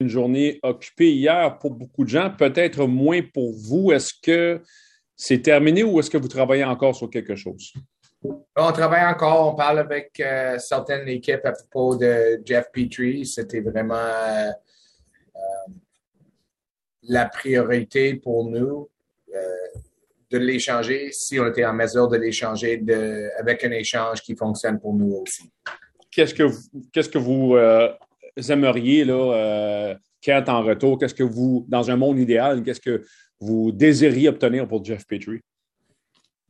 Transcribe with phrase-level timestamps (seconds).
[0.00, 3.92] une journée occupée hier pour beaucoup de gens, peut-être moins pour vous.
[3.92, 4.62] Est-ce que
[5.16, 7.72] c'est terminé ou est-ce que vous travaillez encore sur quelque chose?
[8.22, 13.24] On travaille encore, on parle avec euh, certaines équipes à propos de Jeff Petrie.
[13.24, 14.50] C'était vraiment euh,
[15.36, 15.72] euh,
[17.02, 18.88] la priorité pour nous
[20.30, 22.82] de l'échanger si on était en mesure de l'échanger
[23.38, 25.50] avec un échange qui fonctionne pour nous aussi.
[26.10, 26.58] Qu'est-ce que vous,
[26.92, 27.56] qu'est-ce que vous
[28.50, 30.98] aimeriez, là, Kent, en retour?
[30.98, 33.04] Qu'est-ce que vous, dans un monde idéal, qu'est-ce que
[33.40, 35.40] vous désiriez obtenir pour Jeff Petrie?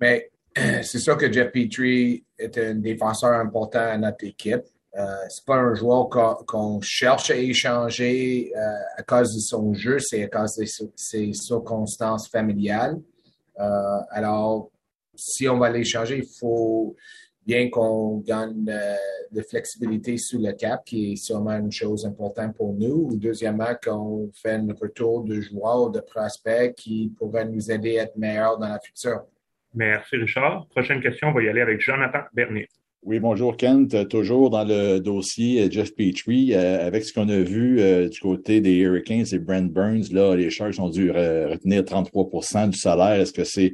[0.01, 0.31] Mais
[0.83, 4.65] c'est sûr que Jeff Petrie est un défenseur important à notre équipe.
[4.97, 8.61] Euh, c'est pas un joueur qu'on cherche à échanger euh,
[8.97, 10.65] à cause de son jeu, c'est à cause de
[10.97, 12.99] ses circonstances familiales.
[13.61, 14.71] Euh, alors,
[15.15, 16.97] si on va l'échanger, il faut
[17.49, 18.95] bien qu'on gagne euh,
[19.33, 23.09] de flexibilité sous le cap, qui est sûrement une chose importante pour nous.
[23.11, 27.99] Ou deuxièmement, qu'on fait un retour de joueurs ou de prospects qui pourraient nous aider
[27.99, 29.23] à être meilleurs dans la future.
[29.75, 30.67] Merci, Richard.
[30.69, 32.69] Prochaine question, on va y aller avec Jonathan Bernier.
[33.05, 34.09] Oui, bonjour Kent.
[34.09, 38.19] Toujours dans le dossier euh, Jeff Petrie, euh, avec ce qu'on a vu euh, du
[38.19, 43.21] côté des Hurricanes et Brent Burns, là, les Sharks ont dû retenir 33% du salaire.
[43.21, 43.73] Est-ce que c'est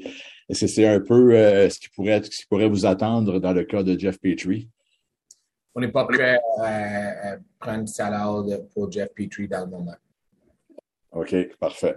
[0.49, 1.33] est-ce que c'est un peu
[1.71, 4.69] ce, qui pourrait, ce qui pourrait vous attendre dans le cas de Jeff Petrie?
[5.75, 8.43] On n'est pas prêt à, prendre du salaire
[8.73, 9.97] pour Jeff Petrie dans le moment.
[11.13, 11.97] OK, parfait.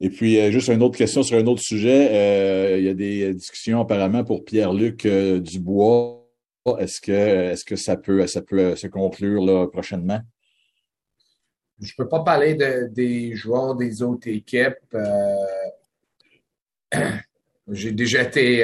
[0.00, 2.08] Et puis, euh, juste une autre question sur un autre sujet.
[2.10, 6.28] Euh, il y a des discussions apparemment pour Pierre-Luc euh, Dubois.
[6.78, 10.20] Est-ce que, est que ça peut, ça peut se conclure là, prochainement?
[11.80, 12.56] Je ne peux pas parler
[12.90, 14.96] des joueurs des autres équipes.
[17.68, 18.62] J'ai déjà été,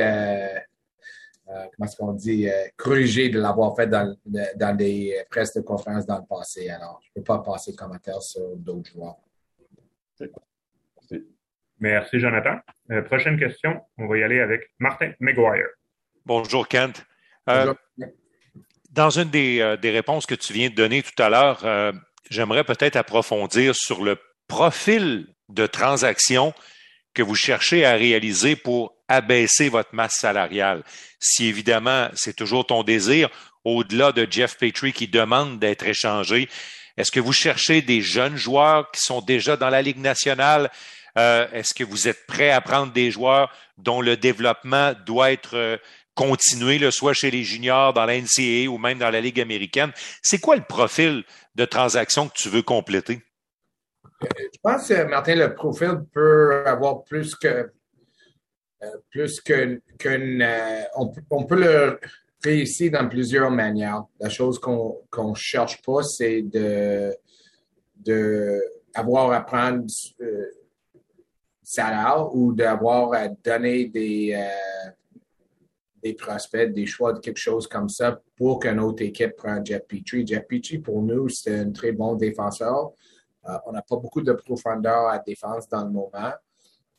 [1.47, 4.17] comment est-ce qu'on dit, corrigé de l'avoir fait dans,
[4.57, 6.69] dans des presses de conférence dans le passé.
[6.69, 9.19] Alors, je ne peux pas passer commentaire sur d'autres joueurs.
[11.81, 12.59] Merci, Jonathan.
[12.91, 15.69] Euh, prochaine question, on va y aller avec Martin McGuire.
[16.27, 17.05] Bonjour, Kent.
[17.49, 17.73] Euh,
[18.91, 21.95] dans une euh, des, réponses que tu viens de donner tout à l'heure,
[22.31, 24.17] j'aimerais peut-être approfondir sur le
[24.49, 26.53] profil de transaction
[27.15, 30.83] que vous cherchez à réaliser pour abaisser votre masse salariale.
[31.19, 33.29] Si évidemment c'est toujours ton désir,
[33.65, 36.49] au-delà de Jeff Petrie qui demande d'être échangé,
[36.97, 40.71] est-ce que vous cherchez des jeunes joueurs qui sont déjà dans la Ligue nationale?
[41.17, 45.57] Euh, est-ce que vous êtes prêt à prendre des joueurs dont le développement doit être
[45.57, 45.77] euh,
[46.15, 49.93] continué, soit chez les juniors, dans la NCAA ou même dans la Ligue américaine?
[50.23, 51.25] C'est quoi le profil
[51.55, 53.21] de transaction que tu veux compléter?
[54.25, 57.71] Euh, je pense, Martin, le profil peut avoir plus que
[59.11, 59.81] plus qu'une.
[60.97, 61.99] on, peut le
[62.45, 64.05] réussir dans plusieurs manières.
[64.21, 67.13] La chose qu'on ne cherche pas, c'est de,
[67.97, 68.63] de
[68.95, 69.85] avoir à prendre
[71.69, 74.91] salaire ou d'avoir à donner des, euh,
[76.03, 79.83] des prospects, des choix de quelque chose comme ça pour qu'une autre équipe prenne Jeff
[79.87, 80.27] Petrie.
[80.27, 82.93] Jeff Petrie, pour nous, c'est un très bon défenseur.
[83.49, 86.33] Euh, on n'a pas beaucoup de profondeur à défense dans le moment.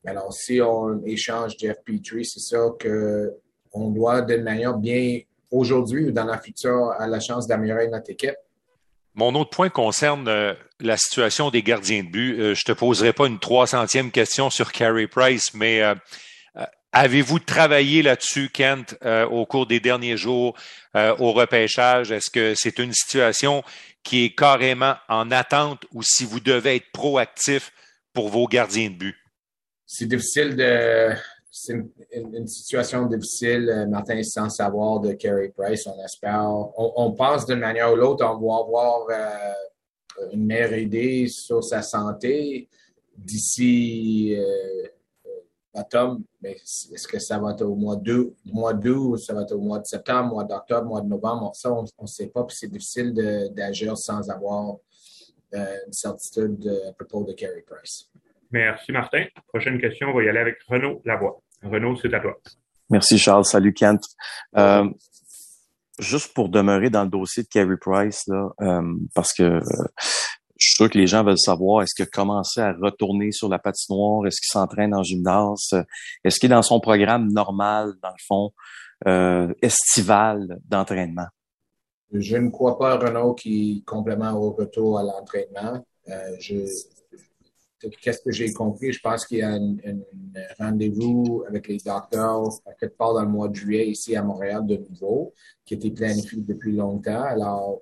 [0.06, 5.20] Alors, si on échange Jeff Petrie, c'est sûr qu'on doit, d'une manière bien
[5.52, 8.38] aujourd'hui ou dans la future, à la chance d'améliorer notre équipe.
[9.16, 12.40] Mon autre point concerne euh, la situation des gardiens de but.
[12.40, 15.82] Euh, je te poserai pas une 300e question sur Carey Price, mais
[16.92, 18.96] avez-vous travaillé là-dessus, Kent,
[19.32, 20.56] au cours des derniers jours
[20.96, 22.12] au repêchage?
[22.12, 23.64] Est-ce que c'est une situation
[24.04, 27.72] qui est carrément en attente ou si vous devez être proactif
[28.14, 29.16] pour vos gardiens de but?
[29.86, 31.14] C'est difficile de,
[31.52, 31.74] c'est
[32.14, 35.88] une, situation difficile, euh, Martin, sans savoir de Carey Price.
[35.88, 41.28] On espère, on, pense d'une manière ou l'autre, on va avoir euh, une meilleure idée
[41.28, 42.70] sur sa santé
[43.18, 44.38] d'ici
[45.76, 46.24] euh, automne.
[46.42, 49.62] Mais est-ce que ça va être au mois d'août, mois d'août, ça va être au
[49.62, 51.56] mois de septembre, mois d'octobre, mois de novembre?
[51.56, 52.44] Ça, on ne sait pas.
[52.44, 53.14] Puis c'est difficile
[53.54, 54.78] d'agir sans avoir
[55.52, 58.10] une certitude à propos de Carey Price.
[58.52, 59.26] Merci, Martin.
[59.48, 61.42] Prochaine question, on va y aller avec Renaud Lavoie.
[61.64, 62.38] Renaud, c'est à toi.
[62.90, 63.46] Merci, Charles.
[63.46, 64.04] Salut, Kent.
[64.58, 64.90] Euh,
[66.00, 69.62] juste pour demeurer dans le dossier de Carey Price, là, euh, parce que euh,
[70.60, 73.48] je suis sûr que les gens veulent savoir, est-ce qu'il a commencé à retourner sur
[73.50, 74.28] la patinoire?
[74.28, 75.74] Est-ce qu'il s'entraîne en gymnase?
[76.24, 81.28] Est-ce qu'il est dans son programme normal, dans le fond, estival d'entraînement?
[82.12, 85.84] Je ne crois pas, Renaud, qui complément au retour à l'entraînement.
[86.40, 86.66] je
[88.02, 89.78] qu'est-ce que j'ai compris, je pense qu'il y a un,
[90.60, 94.66] rendez-vous avec les docteurs à quelque part dans le mois de juillet ici à Montréal
[94.66, 95.34] de nouveau,
[95.66, 97.24] qui été planifié depuis longtemps.
[97.24, 97.82] Alors,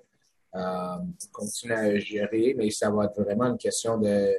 [0.58, 0.96] euh,
[1.32, 4.34] continuer à gérer, mais ça va être vraiment une question de.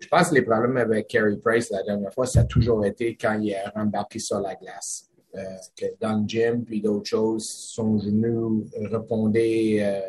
[0.00, 3.16] Je pense que les problèmes avec Carey Price la dernière fois, ça a toujours été
[3.16, 5.08] quand il a rembarqué sur la glace.
[5.34, 5.42] Euh,
[5.76, 10.00] que dans le gym, puis d'autres choses, son genou répondait euh,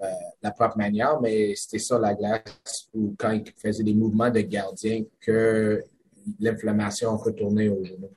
[0.00, 0.06] de
[0.42, 4.40] la propre manière, mais c'était ça la glace ou quand il faisait des mouvements de
[4.40, 5.84] gardien que
[6.40, 8.10] l'inflammation retournait au genou.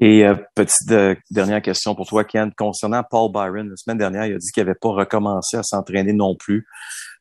[0.00, 3.68] Et euh, petite euh, dernière question pour toi, Ken, concernant Paul Byron.
[3.68, 6.66] La semaine dernière, il a dit qu'il n'avait pas recommencé à s'entraîner non plus,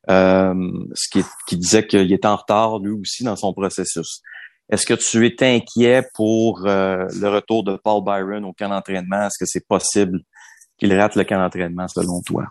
[0.09, 0.53] euh,
[0.93, 4.21] ce qui, qui disait qu'il était en retard lui aussi dans son processus.
[4.69, 9.27] Est-ce que tu es inquiet pour le retour de Paul Byron au camp d'entraînement?
[9.27, 10.19] Est-ce que c'est possible
[10.77, 12.45] qu'il rate le camp d'entraînement selon toi?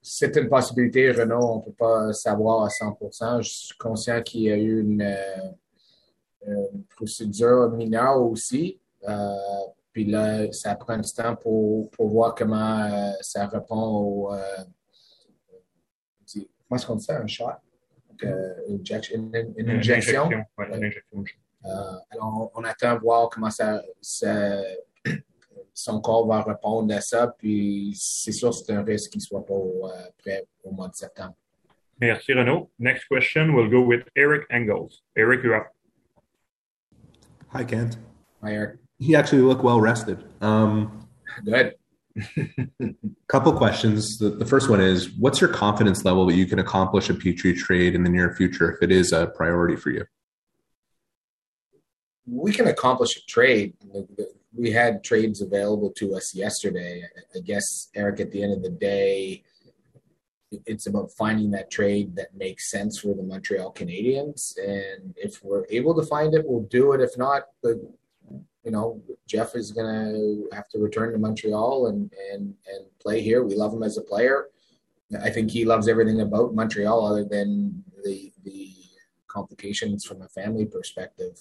[0.00, 1.40] C'est une possibilité, Renaud.
[1.40, 5.14] On ne peut pas savoir à 100% Je suis conscient qu'il y a eu une
[6.46, 8.80] une procédure mineure aussi.
[9.08, 9.34] Euh,
[9.92, 14.34] puis là, ça prend du temps pour, pour voir comment euh, ça répond au.
[14.34, 14.38] Euh,
[16.34, 17.44] comment est-ce qu'on dit ça, un shot?
[18.22, 19.30] une, injection.
[19.56, 19.70] Une
[20.74, 21.24] injection
[22.10, 23.82] alors, on, attend voir comment ça,
[25.74, 27.34] son corps va répondre à ça.
[27.38, 29.54] Puis c'est sûr c'est un risque qu'il ne soit pas
[30.18, 31.34] prêt au mois de septembre.
[32.00, 32.70] Merci, Renaud.
[32.78, 35.02] Next question will go with Eric Engels.
[35.16, 35.75] Eric, you're up.
[37.56, 37.96] Hi, Kent.
[38.42, 38.80] Hi, Eric.
[38.98, 40.22] He actually looked well rested.
[40.42, 41.08] Um,
[41.42, 41.74] Good.
[43.28, 44.18] couple questions.
[44.18, 47.54] The, the, first one is, what's your confidence level that you can accomplish a Petri
[47.54, 50.04] trade in the near future if it is a priority for you?
[52.26, 53.72] We can accomplish a trade.
[54.54, 57.04] We had trades available to us yesterday.
[57.34, 59.44] I guess, Eric, at the end of the day,
[60.50, 64.56] it's about finding that trade that makes sense for the Montreal Canadiens.
[64.58, 67.00] And if we're able to find it, we'll do it.
[67.00, 67.80] If not, the,
[68.62, 73.20] you know, Jeff is going to have to return to Montreal and, and, and play
[73.20, 73.44] here.
[73.44, 74.46] We love him as a player.
[75.22, 78.72] I think he loves everything about Montreal other than the, the
[79.28, 81.38] complications from a family perspective.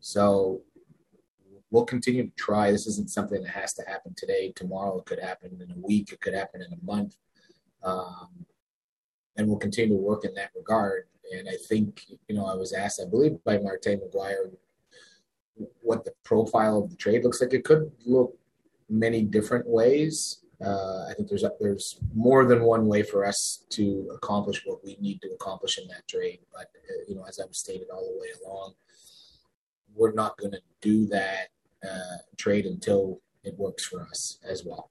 [0.00, 0.60] So
[1.70, 2.70] we'll continue to try.
[2.70, 4.98] This isn't something that has to happen today, tomorrow.
[4.98, 6.12] It could happen in a week.
[6.12, 7.16] It could happen in a month
[7.84, 8.46] um,
[9.36, 11.04] and we'll continue to work in that regard.
[11.32, 14.52] And I think, you know, I was asked, I believe, by Martin McGuire,
[15.80, 17.52] what the profile of the trade looks like.
[17.52, 18.36] It could look
[18.88, 20.40] many different ways.
[20.64, 24.96] Uh, I think there's there's more than one way for us to accomplish what we
[25.00, 26.40] need to accomplish in that trade.
[26.52, 28.74] But uh, you know, as I've stated all the way along,
[29.94, 31.48] we're not going to do that
[31.84, 34.90] uh, trade until it works for us as well.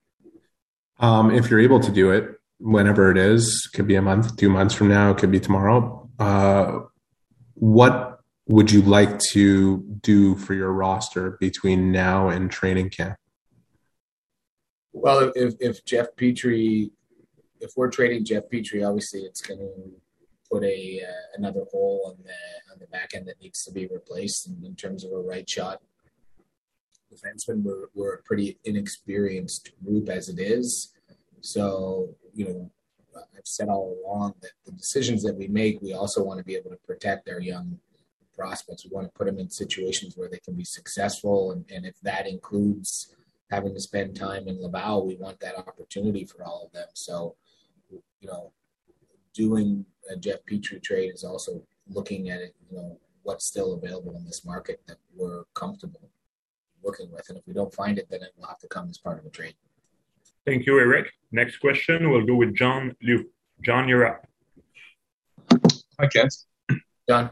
[0.99, 4.49] Um, if you're able to do it, whenever it is, could be a month, two
[4.49, 6.09] months from now, it could be tomorrow.
[6.17, 6.79] Uh,
[7.55, 13.17] what would you like to do for your roster between now and training camp?
[14.93, 16.91] Well, if, if Jeff Petrie,
[17.59, 19.91] if we're trading Jeff Petrie, obviously it's going to
[20.49, 23.87] put a uh, another hole on the on the back end that needs to be
[23.87, 25.81] replaced in, in terms of a right shot
[27.11, 27.63] defenseman.
[27.63, 30.93] We're, we're a pretty inexperienced group as it is.
[31.41, 32.71] So, you know,
[33.15, 36.55] I've said all along that the decisions that we make, we also want to be
[36.55, 37.79] able to protect our young
[38.35, 38.85] prospects.
[38.85, 41.51] We want to put them in situations where they can be successful.
[41.51, 43.15] And, and if that includes
[43.51, 46.87] having to spend time in Laval, we want that opportunity for all of them.
[46.93, 47.35] So,
[47.91, 48.51] you know,
[49.33, 54.15] doing a Jeff Petrie trade is also looking at it, you know, what's still available
[54.15, 56.09] in this market that we're comfortable
[56.81, 57.29] working with.
[57.29, 59.25] And if we don't find it, then it will have to come as part of
[59.25, 59.55] a trade.
[60.45, 61.11] Thank you, Eric.
[61.31, 63.29] Next question, we'll go with John Liu.
[63.61, 64.27] John, you're up.
[65.99, 66.35] Hi, Kent.
[67.07, 67.29] John.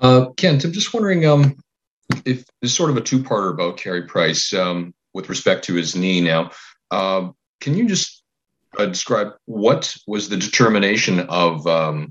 [0.00, 1.56] Uh, Kent, I'm just wondering um,
[2.24, 6.20] if it's sort of a two-parter about Carey Price um, with respect to his knee.
[6.20, 6.50] Now,
[6.90, 8.22] uh, can you just
[8.78, 12.10] uh, describe what was the determination of um,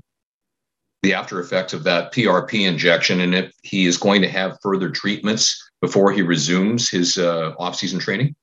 [1.02, 4.90] the after effects of that PRP injection, and if he is going to have further
[4.90, 8.34] treatments before he resumes his uh, off-season training?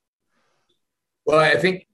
[1.29, 1.85] Well, I think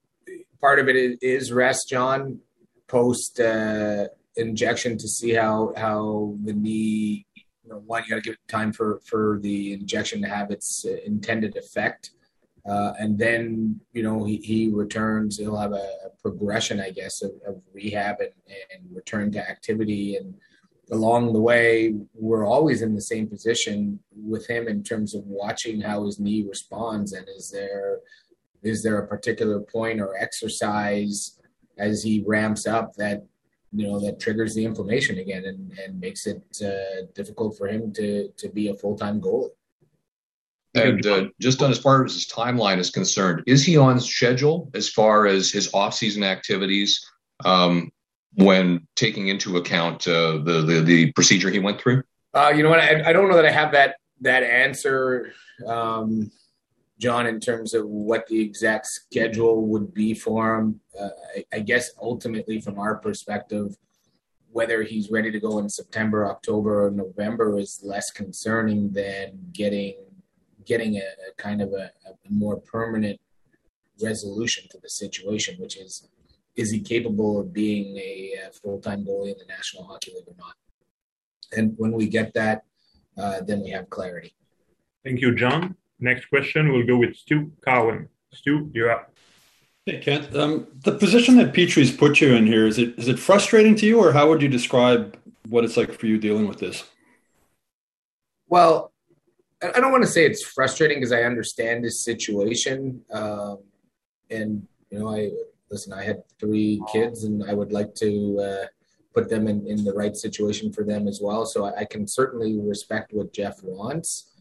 [0.62, 2.40] part of it is rest, John,
[2.88, 7.26] post uh, injection to see how how the knee.
[7.36, 10.52] You know, one, you got to give it time for for the injection to have
[10.52, 12.12] its uh, intended effect,
[12.66, 15.38] uh, and then you know he, he returns.
[15.38, 18.32] He'll have a, a progression, I guess, of, of rehab and,
[18.74, 20.34] and return to activity and
[20.92, 25.82] along the way, we're always in the same position with him in terms of watching
[25.82, 28.00] how his knee responds and is there
[28.66, 31.40] is there a particular point or exercise
[31.78, 33.24] as he ramps up that
[33.72, 37.94] you know that triggers the inflammation again and, and makes it uh, difficult for him
[37.94, 39.50] to to be a full time goalie?
[40.74, 44.70] And uh, just on as far as his timeline is concerned, is he on schedule
[44.74, 47.00] as far as his off-season activities
[47.46, 47.92] um,
[48.34, 52.04] when taking into account uh, the, the, the procedure he went through?
[52.34, 52.80] Uh, you know what?
[52.80, 55.32] I, I, don't know that I have that that answer,
[55.66, 56.30] um,
[56.98, 60.80] John, in terms of what the exact schedule would be for him.
[60.98, 63.76] Uh, I, I guess ultimately, from our perspective,
[64.52, 69.96] whether he's ready to go in September, October, or November is less concerning than getting
[70.66, 73.20] getting a, a kind of a, a, more permanent
[74.02, 76.08] resolution to the situation, which is
[76.56, 78.32] is he capable of being a,
[78.64, 80.56] full time goalie in the National Hockey League or not?
[81.52, 82.64] And when we get that,
[83.18, 84.34] uh, then we have clarity.
[85.04, 85.76] Thank you, John.
[86.00, 88.10] Next question will go with Stu Cowan.
[88.34, 89.14] Stu, you're up.
[89.86, 90.36] Hey, Kent.
[90.36, 93.86] Um, the position that Petrie's put you in here is it is it frustrating to
[93.86, 96.84] you, or how would you describe what it's like for you dealing with this?
[98.48, 98.92] Well,
[99.62, 103.60] I don't want to say it's frustrating because I understand this situation, um,
[104.30, 105.32] and you know, I
[105.72, 105.94] listen.
[105.94, 108.66] I had three kids, and I would like to uh,
[109.14, 111.46] put them in, in the right situation for them as well.
[111.46, 114.32] So I, I can certainly respect what Jeff wants.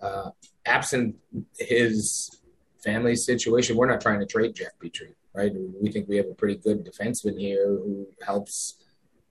[0.00, 0.30] Uh,
[0.66, 1.16] absent
[1.58, 2.40] his
[2.82, 5.52] family situation, we're not trying to trade Jeff Petrie, right?
[5.80, 8.84] We think we have a pretty good defenseman here who helps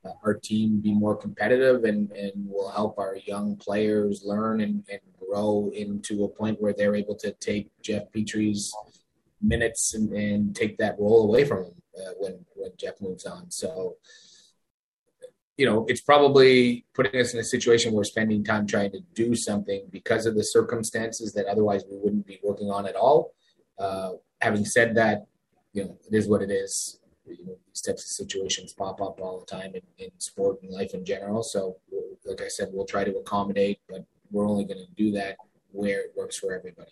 [0.05, 4.83] uh, our team be more competitive and, and will help our young players learn and,
[4.89, 8.73] and grow into a point where they're able to take Jeff Petrie's
[9.41, 13.51] minutes and, and take that role away from him uh, when when Jeff moves on.
[13.51, 13.97] So,
[15.57, 18.99] you know, it's probably putting us in a situation where we're spending time trying to
[19.13, 23.33] do something because of the circumstances that otherwise we wouldn't be working on at all.
[23.77, 25.25] Uh, having said that,
[25.73, 26.99] you know, it is what it is.
[27.25, 30.71] You know, these types of situations pop up all the time in, in sport and
[30.71, 31.43] life in general.
[31.43, 31.77] So,
[32.25, 35.37] like I said, we'll try to accommodate, but we're only going to do that
[35.71, 36.91] where it works for everybody.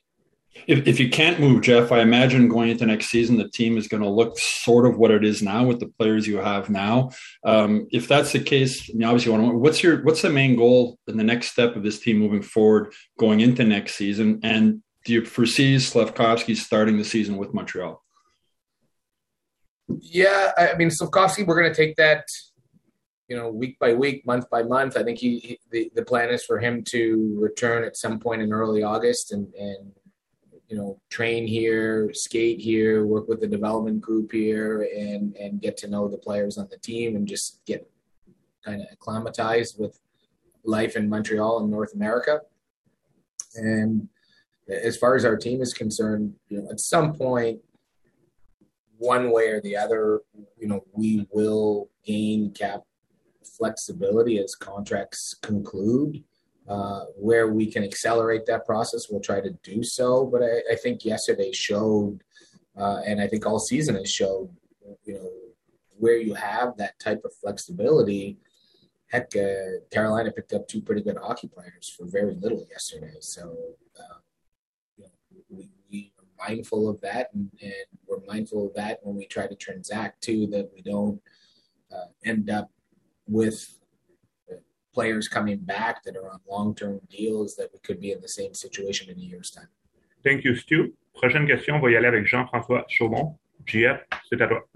[0.68, 3.88] If, if you can't move Jeff, I imagine going into next season, the team is
[3.88, 7.12] going to look sort of what it is now with the players you have now.
[7.44, 10.56] Um, if that's the case, I mean, obviously, want to, what's your what's the main
[10.56, 14.40] goal in the next step of this team moving forward, going into next season?
[14.44, 18.04] And do you foresee Slafkovsky starting the season with Montreal?
[20.00, 22.26] Yeah, I mean, Slafkovsky, we're going to take that
[23.32, 24.98] you know, week by week, month by month.
[24.98, 28.42] I think he, he, the the plan is for him to return at some point
[28.42, 29.94] in early August and and
[30.72, 35.76] you know train here, skate here, work with the development group here, and and get
[35.78, 37.92] to know the players on the team and just get
[38.64, 40.00] kind of acclimatized with
[40.64, 42.40] life in Montreal and North America.
[43.56, 44.08] And
[44.70, 47.60] as far as our team is concerned, you know, at some point,
[48.98, 50.22] one way or the other,
[50.58, 52.84] you know, we will gain cap
[53.58, 56.24] flexibility as contracts conclude.
[56.72, 60.26] Uh, where we can accelerate that process, we'll try to do so.
[60.26, 62.24] But I, I think yesterday showed,
[62.80, 64.50] uh, and I think all season has showed,
[65.04, 65.30] you know,
[65.98, 68.38] where you have that type of flexibility.
[69.08, 73.18] Heck, uh, Carolina picked up two pretty good hockey players for very little yesterday.
[73.20, 73.54] So,
[74.00, 74.20] uh,
[74.96, 77.74] you know, we, we are mindful of that, and, and,
[78.08, 81.22] we're mindful of that when we try to transact too, that we don't
[81.94, 82.72] uh, end up
[83.28, 83.81] with
[84.94, 88.54] players coming back that are on long-term deals that we could be in the same
[88.54, 89.70] situation in a year's time.
[90.24, 90.94] Thank you, Stu.
[91.14, 93.38] Prochaine question, on va y aller avec Jean-François Chaumont.
[93.66, 94.68] JF, c'est à toi.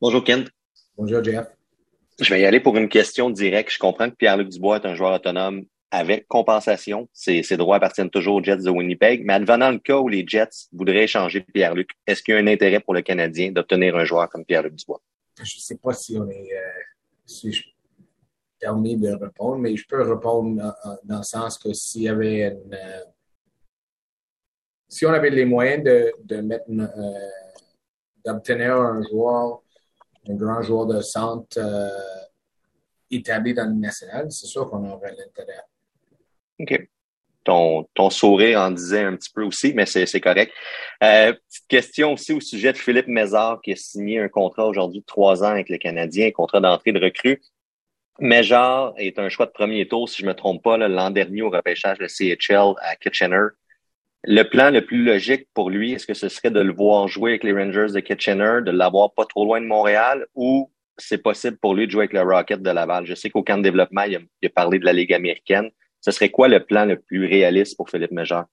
[0.00, 0.50] Bonjour, Kent.
[0.96, 1.46] Bonjour, JF.
[2.20, 3.72] Je vais y aller pour une question directe.
[3.72, 7.08] Je comprends que Pierre-Luc Dubois est un joueur autonome avec compensation.
[7.12, 9.24] Ses, ses, droits appartiennent toujours aux Jets de Winnipeg.
[9.24, 12.46] Mais advenant le cas où les Jets voudraient échanger Pierre-Luc, est-ce qu'il y a un
[12.46, 15.02] intérêt pour le Canadien d'obtenir un joueur comme Pierre-Luc Dubois?
[15.36, 16.52] Je ne sais pas si on est...
[16.54, 16.82] Euh,
[17.26, 17.62] si je
[18.58, 22.74] permis de répondre, mais je peux répondre dans, le sens que s'il y avait une,
[22.74, 23.00] euh,
[24.88, 27.12] si on avait les moyens de, mettre euh,
[28.24, 29.62] d'obtenir un joueur,
[30.28, 31.88] un grand joueur de centre euh,
[33.10, 35.60] établi dans le national, c'est sûr qu'on aurait l'intérêt.
[36.58, 36.88] OK.
[37.44, 40.52] Ton, ton sourire en disait un petit peu aussi, mais c'est correct.
[40.98, 45.06] petite question aussi au sujet de Philippe Mézard qui a signé un contrat aujourd'hui de
[45.06, 47.40] trois ans avec les Canadiens, un contrat d'entrée de recrue.
[48.18, 51.50] Major est un choix de premier tour, si je me trompe pas, l'an dernier au
[51.50, 53.48] repêchage de CHL à Kitchener.
[54.24, 57.32] Le plan le plus logique pour lui, est-ce que ce serait de le voir jouer
[57.32, 61.58] avec les Rangers de Kitchener, de l'avoir pas trop loin de Montréal, ou c'est possible
[61.58, 63.06] pour lui de jouer avec le Rocket de Laval?
[63.06, 65.70] Je sais qu'au camp de développement, il a, parlé de la Ligue américaine.
[66.00, 68.44] Ce serait quoi le plan le plus réaliste pour Philippe Major?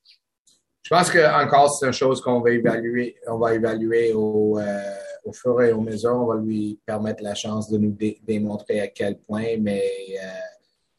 [0.84, 4.64] Je pense que encore c'est une chose qu'on va évaluer, on va évaluer au, euh,
[5.24, 8.88] au fur et à mesure, on va lui permettre la chance de nous démontrer à
[8.88, 9.84] quel point, mais
[10.22, 10.28] euh,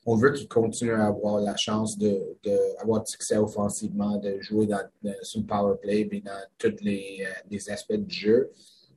[0.06, 4.66] on veut qu'il continue à avoir la chance d'avoir de, de succès offensivement, de jouer
[4.66, 4.80] dans,
[5.22, 8.50] sur le power play, et dans tous les, les, aspects du jeu.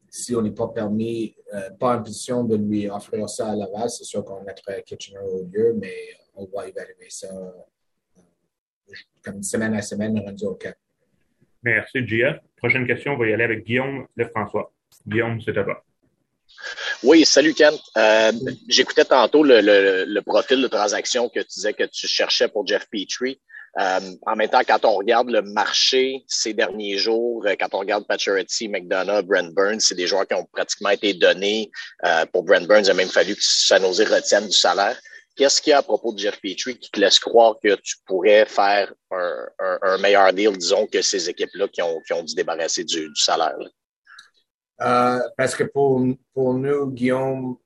[0.09, 1.35] Si on n'est pas permis,
[1.79, 5.19] pas en position de lui offrir ça à la base, c'est sûr qu'on mettrait Kitchener
[5.19, 5.93] au lieu, mais
[6.35, 7.27] on va évaluer ça
[9.23, 10.75] comme semaine à semaine rendu au cap.
[11.63, 12.41] Merci, Gia.
[12.55, 14.71] Prochaine question, on va y aller avec Guillaume Lefrançois.
[15.05, 15.83] Guillaume, c'est à toi.
[17.03, 17.73] Oui, salut Ken.
[17.97, 18.31] Euh,
[18.67, 23.39] J'écoutais tantôt le, profil de transaction que tu disais que tu cherchais pour Jeff Petrie.
[23.79, 27.79] Euh, en même temps, quand on regarde le marché ces derniers jours, euh, quand on
[27.79, 31.69] regarde Pacioretty, McDonough, Brent Burns, c'est des joueurs qui ont pratiquement été donnés.
[32.03, 34.99] Euh, pour Brent Burns, il a même fallu que San Jose retienne du salaire.
[35.35, 37.97] Qu'est-ce qu'il y a à propos de Jeff Petrie qui te laisse croire que tu
[38.07, 42.83] pourrais faire un, meilleur deal, disons, que ces équipes-là qui ont, qui ont dû débarrasser
[42.83, 43.55] du salaire?
[44.81, 46.01] Euh, parce que pour,
[46.33, 47.57] pour nous, Guillaume,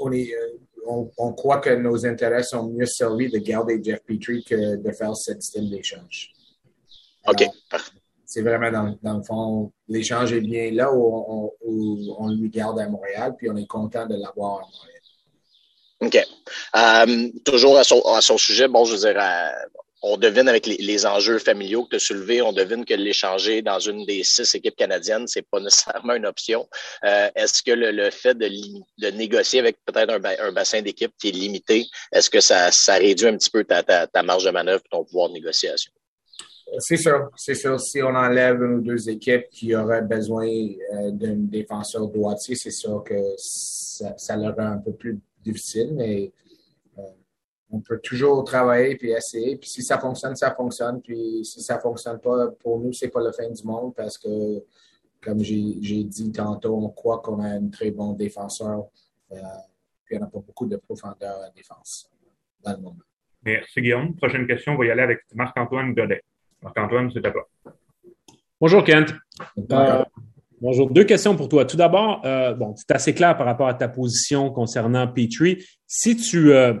[0.00, 4.00] on, est, euh, on, on, croit que nos intérêts sont mieux servis de garder Jeff
[4.04, 6.32] Petrie que de faire cette style d'échange.
[7.26, 7.44] OK.
[8.26, 12.50] C'est vraiment dans, dans, le fond, l'échange est bien là où on, où on, lui
[12.50, 14.94] garde à Montréal, puis on est content de l'avoir à Montréal.
[16.00, 16.18] OK.
[16.76, 19.50] Euh, toujours à son, à son, sujet, bon, je veux dire, euh,
[20.06, 23.78] on devine avec les, enjeux familiaux que tu as soulevés, on devine que l'échanger dans
[23.78, 26.68] une des six équipes canadiennes, c'est pas nécessairement une option.
[27.04, 31.86] Euh, est-ce que le, fait de, négocier avec peut-être un, bassin d'équipe qui est limité,
[32.12, 35.90] est-ce que ça, réduit un petit peu ta, marge de manœuvre ton pouvoir de négociation?
[36.78, 37.80] C'est sûr, c'est sûr.
[37.80, 42.70] Si on enlève une ou deux équipes qui auraient besoin euh, d'un défenseur droitier, c'est
[42.70, 46.32] sûr que ça, ça leur rend un peu plus difficile, mais
[47.74, 49.56] on peut toujours travailler puis essayer.
[49.56, 51.00] Puis si ça fonctionne, ça fonctionne.
[51.02, 54.64] Puis si ça fonctionne pas, pour nous, c'est pas la fin du monde parce que,
[55.22, 58.84] comme j'ai dit tantôt, on croit qu'on a un très bon défenseur.
[59.32, 59.36] Euh,
[60.04, 62.10] puis on n'a pas beaucoup de profondeur à défense
[62.62, 62.98] dans le monde.
[63.42, 64.14] Merci Guillaume.
[64.14, 66.22] Prochaine question, on va y aller avec Marc-Antoine Godet.
[66.62, 67.48] Marc-Antoine, c'est à toi.
[68.60, 69.14] Bonjour Kent.
[69.72, 70.04] Euh,
[70.60, 70.90] Bonjour.
[70.90, 71.66] Deux questions pour toi.
[71.66, 75.62] Tout d'abord, euh, bon, c'est assez clair par rapport à ta position concernant Petrie.
[75.86, 76.72] Si tu, euh,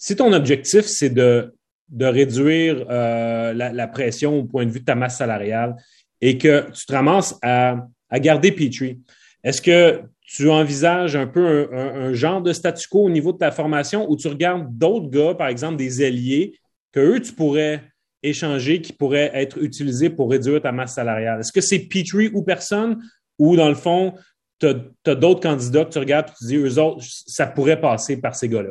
[0.00, 1.54] si ton objectif c'est de,
[1.90, 5.76] de réduire euh, la, pression au point de vue de ta masse salariale
[6.20, 8.98] et que tu te ramasses à, à garder Petrie,
[9.44, 13.50] est-ce que tu envisages un peu un, genre de statu quo au niveau de ta
[13.50, 16.54] formation ou tu regardes d'autres gars, par exemple des alliés,
[16.92, 17.82] que eux tu pourrais
[18.22, 21.40] échanger, qui pourraient être utilisés pour réduire ta masse salariale?
[21.40, 23.02] Est-ce que c'est Petrie ou personne?
[23.38, 24.14] Ou dans le fond,
[24.60, 28.18] tu as, d'autres candidats que tu regardes et tu dis, eux autres, ça pourrait passer
[28.18, 28.70] par ces gars-là?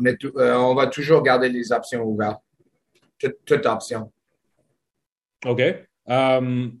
[0.00, 2.42] On, euh, on, va toujours garder les options ouvertes.
[3.44, 4.10] Toute, option.
[5.44, 5.62] OK.
[6.06, 6.78] Um,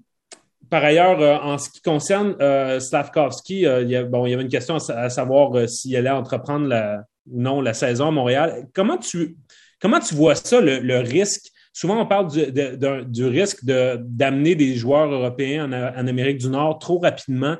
[0.70, 4.34] par ailleurs, euh, en ce qui concerne euh, Slavkovski, euh, il, y bon, il y
[4.34, 8.10] avait une question à, savoir euh, s'il allait entreprendre la, ou non la saison à
[8.12, 8.68] Montréal.
[8.72, 9.36] Comment tu,
[9.80, 11.50] comment tu vois ça, le, risque?
[11.72, 12.46] Souvent on parle du,
[13.06, 17.56] du risque d'amener des joueurs européens en, en, Amérique du Nord trop rapidement.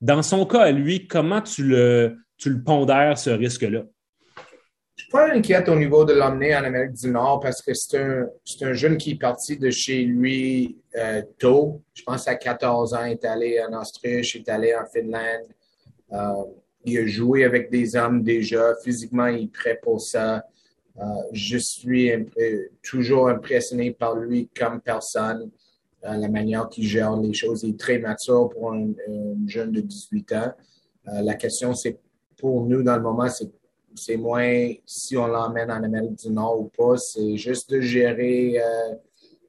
[0.00, 3.82] Dans son cas à lui, comment tu le, tu le pondères, ce risque-là?
[5.12, 8.26] Pas inquiète au niveau de l'emmener en Amérique du Nord parce que c'est un,
[8.62, 11.82] un jeune qui est parti de chez lui euh, tôt.
[11.92, 15.48] Je pense à 14 ans, il est allé en Autriche, il est allé en Finlande.
[16.12, 16.44] Euh,
[16.86, 18.74] il a joué avec des hommes déjà.
[18.82, 20.46] Physiquement, il est prêt pour ça.
[20.98, 22.10] Euh, je suis
[22.82, 25.50] toujours impressionné par lui comme personne,
[26.02, 27.64] la manière qu'il gère les choses.
[27.64, 30.52] Il est très mature pour un, un jeune de 18 ans.
[31.04, 31.98] La question, c'est
[32.38, 33.50] pour nous, dans le moment, c'est
[34.16, 36.96] moins si on l'emmène en Amérique du Nord ou pas.
[36.96, 38.56] C'est juste de gérer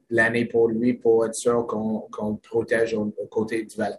[0.09, 3.95] l'année pour lui pour être sûr qu'on qu le protège au, au, côté du Valais.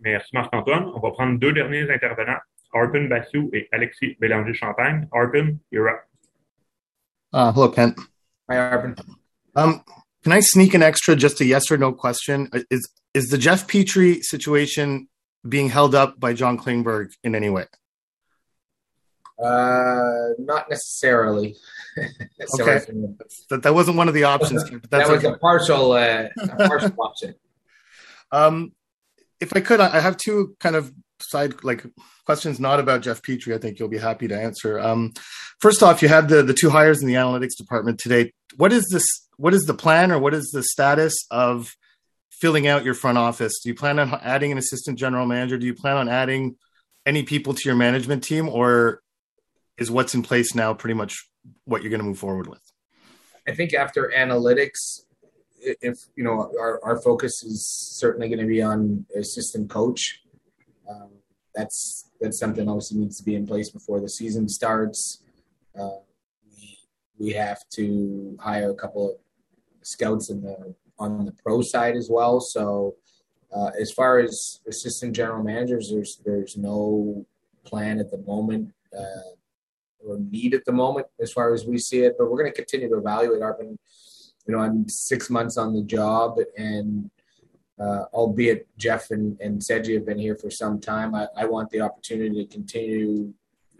[0.00, 0.90] Merci Marc-Antoine.
[0.94, 2.40] On va prendre deux derniers intervenants,
[2.72, 5.08] Arpin Bassou et Alexis Bélanger-Champagne.
[5.12, 6.00] Arpin, you're up.
[7.32, 7.98] Uh, hello, Kent.
[8.50, 8.94] Hi, Arvin.
[9.54, 9.82] Um,
[10.22, 12.48] can I sneak an extra, just a yes or no question?
[12.70, 15.08] Is is the Jeff Petrie situation
[15.48, 17.66] being held up by John Klingberg in any way?
[19.42, 21.56] Uh, not necessarily.
[21.98, 22.80] okay,
[23.48, 24.64] that, that wasn't one of the options.
[24.90, 25.34] that was okay.
[25.34, 27.34] a partial, uh, a partial option.
[28.32, 28.72] Um,
[29.40, 31.84] if I could, I have two kind of side like
[32.26, 33.54] questions not about Jeff Petrie.
[33.54, 34.78] I think you'll be happy to answer.
[34.78, 35.12] Um,
[35.58, 38.32] first off, you had the the two hires in the analytics department today.
[38.56, 39.04] What is this?
[39.36, 41.70] What is the plan, or what is the status of
[42.30, 43.60] filling out your front office?
[43.62, 45.58] Do you plan on adding an assistant general manager?
[45.58, 46.56] Do you plan on adding
[47.06, 49.00] any people to your management team, or
[49.80, 51.28] is what's in place now pretty much
[51.64, 52.60] what you're going to move forward with?
[53.48, 55.00] I think after analytics,
[55.58, 60.20] if you know our, our focus is certainly going to be on assistant coach
[60.90, 61.10] um,
[61.54, 65.22] that's that's something obviously needs to be in place before the season starts.
[65.78, 66.00] uh,
[66.52, 66.78] we
[67.18, 69.16] we have to hire a couple of
[69.82, 72.40] scouts in the on the pro side as well.
[72.40, 72.96] So
[73.54, 77.26] uh, as far as assistant general managers, there's there's no
[77.64, 79.30] plan at the moment uh,
[80.06, 82.14] or need at the moment as far as we see it.
[82.18, 83.42] But we're going to continue to evaluate.
[83.42, 83.76] Arpin,
[84.46, 87.10] you know, I'm six months on the job, and
[87.78, 91.70] uh, albeit Jeff and, and Seji have been here for some time, I, I want
[91.70, 93.32] the opportunity to continue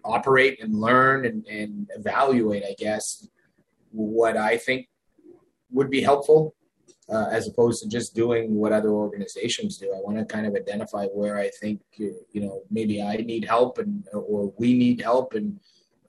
[0.05, 3.29] operate and learn and, and evaluate, I guess,
[3.91, 4.89] what I think
[5.71, 6.55] would be helpful
[7.11, 9.93] uh, as opposed to just doing what other organizations do.
[9.93, 13.79] I want to kind of identify where I think you know maybe I need help
[13.79, 15.59] and or we need help, and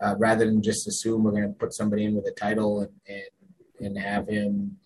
[0.02, 2.92] uh, rather than just assume we're going to put somebody in with a title and
[3.08, 4.78] and, and have him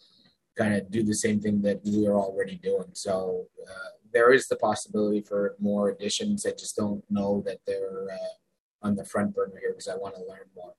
[0.58, 2.89] kind of do the same thing that we are already doing.
[2.93, 6.45] So uh, there is the possibility for more additions.
[6.45, 10.15] I just don't know that they're uh, on the front burner here because I want
[10.15, 10.73] to learn more.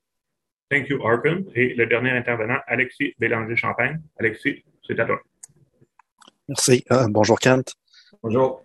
[0.71, 1.45] Thank you, Arpin.
[1.55, 4.03] Et le dernier intervenant, Alexis Bélanger-Champagne.
[4.19, 5.21] Alexis, c'est à toi.
[6.49, 6.85] Merci.
[6.91, 7.73] Euh, bonjour, Kent.
[8.27, 8.61] Bonjour.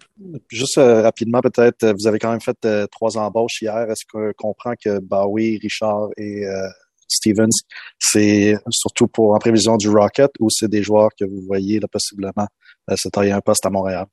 [0.49, 3.77] Juste euh, rapidement, peut-être, vous avez quand même fait euh, trois embauches hier.
[3.91, 6.67] Est-ce qu'on comprend que Bowie, Richard et euh,
[7.07, 7.61] Stevens,
[7.99, 11.87] c'est surtout pour en prévision du Rocket ou c'est des joueurs que vous voyez là,
[11.87, 12.47] possiblement
[12.95, 14.07] se tailler un poste à Montréal?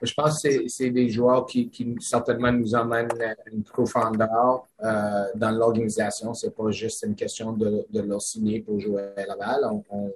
[0.00, 3.08] Je pense que c'est des joueurs qui, qui, certainement nous emmènent
[3.50, 6.34] une profondeur euh, dans l'organisation.
[6.34, 9.64] C'est pas juste une question de, de leur signer pour jouer à Laval.
[9.72, 10.12] On, on,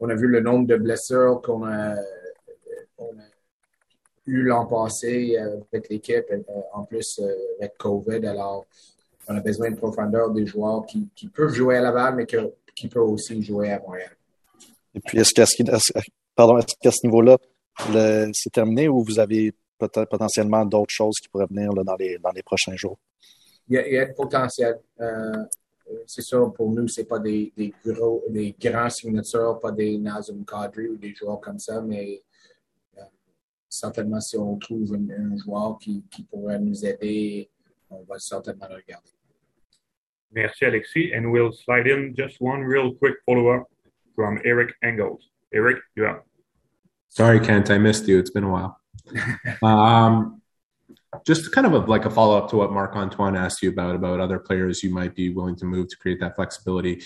[0.00, 1.94] on a vu le nombre de blessures qu'on a,
[2.98, 3.31] on a
[4.26, 6.40] eu l'an passé avec l'équipe, euh,
[6.72, 8.24] en plus euh, avec COVID.
[8.26, 8.66] Alors,
[9.28, 12.52] on a besoin de profondeur des joueurs qui, qui peuvent jouer à Laval, mais que,
[12.74, 14.12] qui peuvent aussi jouer à Montréal.
[14.94, 17.38] Et puis, est-ce qu'à ce, ce niveau-là,
[18.32, 22.18] c'est terminé ou vous avez peut-être potentiellement d'autres choses qui pourraient venir là, dans, les,
[22.18, 22.98] dans les prochains jours?
[23.68, 24.78] Il y a, il y a du potentiel.
[25.00, 25.32] Euh,
[26.06, 30.44] c'est sûr, pour nous, c'est pas des, des, gros, des grands signatures, pas des Nazem
[30.44, 32.31] Kadri ou des joueurs comme ça, mais euh,
[33.72, 37.50] certainement, si on trouve un, un joueur qui, qui, pourrait nous aider,
[37.90, 39.10] on va certainement le regarder.
[40.32, 41.12] Merci, Alexis.
[41.14, 43.66] And we'll slide in just one real quick follow-up
[44.14, 45.30] from Eric Engels.
[45.52, 46.22] Eric, you have.
[47.08, 48.18] Sorry, Kent, I missed you.
[48.18, 48.78] It's been a while.
[49.62, 50.40] um,
[51.26, 53.94] just kind of a, like a follow up to what Marc Antoine asked you about
[53.94, 57.02] about other players you might be willing to move to create that flexibility.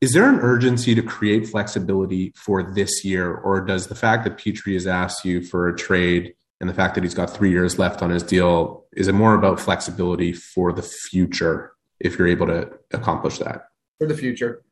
[0.00, 4.38] Is there an urgency to create flexibility for this year, or does the fact that
[4.38, 7.78] Petrie has asked you for a trade and the fact that he's got three years
[7.78, 12.46] left on his deal is it more about flexibility for the future if you're able
[12.46, 13.68] to accomplish that?
[13.98, 14.62] For the future,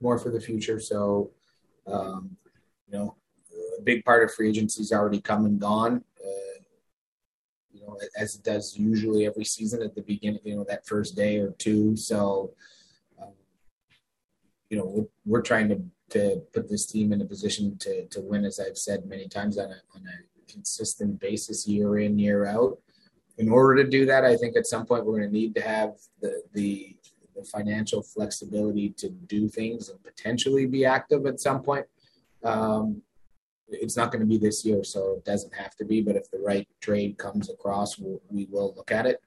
[0.00, 0.80] more for the future.
[0.80, 1.30] So,
[1.86, 2.36] um,
[2.86, 3.16] you know,
[3.78, 6.02] a big part of free agency is already come and gone.
[6.20, 6.62] Uh,
[7.72, 11.14] you know, as it does usually every season at the beginning, you know, that first
[11.14, 11.96] day or two.
[11.96, 12.52] So,
[14.70, 18.20] you know, we're, we're, trying to, to put this team in a position to, to
[18.20, 22.46] win, as I've said many times, on a, on a consistent basis, year in, year
[22.46, 22.78] out.
[23.38, 25.62] In order to do that, I think at some point we're going to need to
[25.62, 26.96] have the, the,
[27.36, 31.86] the financial flexibility to do things and potentially be active at some point.
[32.42, 33.02] Um,
[33.70, 36.00] it's not going to be this year, so it doesn't have to be.
[36.00, 39.20] But if the right trade comes across, we'll, we will look at it.